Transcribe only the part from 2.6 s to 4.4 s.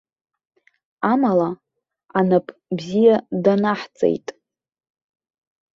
бзиа данаҳҵеит.